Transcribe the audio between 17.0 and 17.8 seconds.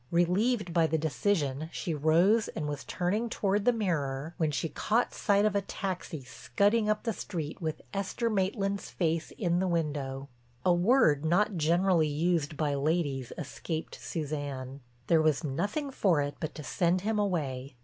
him away.